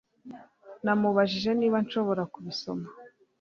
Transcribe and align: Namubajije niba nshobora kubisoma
Namubajije 0.83 1.51
niba 1.59 1.77
nshobora 1.85 2.23
kubisoma 2.33 2.87